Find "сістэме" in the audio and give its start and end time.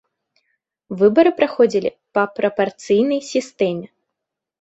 3.29-3.87